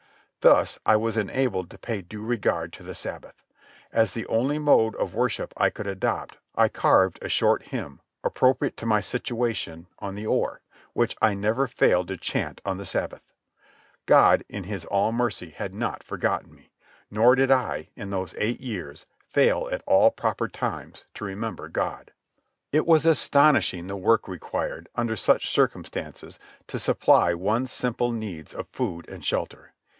[0.39, 3.43] Thus I was enabled to pay due regard to the Sabbath.
[3.93, 8.75] As the only mode of worship I could adopt, I carved a short hymn, appropriate
[8.77, 10.61] to my situation, on the oar,
[10.93, 13.21] which I never failed to chant on the Sabbath.
[14.07, 16.71] God, in His all mercy, had not forgotten me;
[17.11, 22.11] nor did I, in those eight years, fail at all proper times to remember God.
[22.71, 28.67] It was astonishing the work required, under such circumstances, to supply one's simple needs of
[28.69, 29.73] food and shelter.